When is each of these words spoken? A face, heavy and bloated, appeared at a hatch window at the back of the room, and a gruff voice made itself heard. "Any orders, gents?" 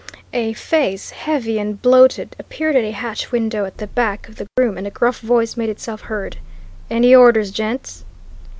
A 0.33 0.53
face, 0.53 1.11
heavy 1.11 1.59
and 1.59 1.79
bloated, 1.79 2.35
appeared 2.39 2.75
at 2.75 2.83
a 2.83 2.89
hatch 2.89 3.31
window 3.31 3.65
at 3.65 3.77
the 3.77 3.85
back 3.85 4.27
of 4.27 4.37
the 4.37 4.47
room, 4.57 4.75
and 4.75 4.87
a 4.87 4.89
gruff 4.89 5.19
voice 5.19 5.55
made 5.55 5.69
itself 5.69 6.01
heard. 6.01 6.37
"Any 6.89 7.13
orders, 7.13 7.51
gents?" 7.51 8.03